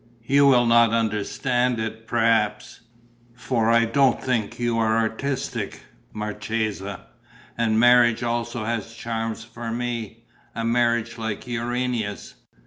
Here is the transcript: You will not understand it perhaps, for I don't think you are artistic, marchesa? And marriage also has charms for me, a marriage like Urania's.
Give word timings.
You 0.25 0.47
will 0.47 0.65
not 0.65 0.95
understand 0.95 1.79
it 1.79 2.07
perhaps, 2.07 2.79
for 3.35 3.69
I 3.69 3.85
don't 3.85 4.19
think 4.19 4.57
you 4.57 4.79
are 4.79 4.97
artistic, 4.97 5.83
marchesa? 6.11 7.05
And 7.55 7.79
marriage 7.79 8.23
also 8.23 8.65
has 8.65 8.95
charms 8.95 9.43
for 9.43 9.69
me, 9.69 10.23
a 10.55 10.63
marriage 10.65 11.19
like 11.19 11.45
Urania's. 11.45 12.33